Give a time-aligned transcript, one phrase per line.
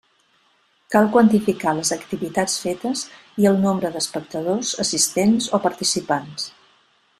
[0.93, 3.05] Cal quantificar les activitats fetes
[3.43, 6.53] i el nombre d'espectadors, assistents o participants.